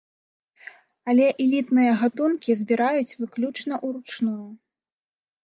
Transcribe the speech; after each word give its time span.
Але 1.11 1.27
элітныя 1.45 1.91
гатункі 2.01 2.57
збіраюць 2.63 3.17
выключна 3.21 3.73
ўручную. 3.85 4.45